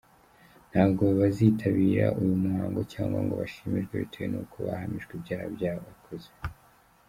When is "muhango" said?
2.43-2.79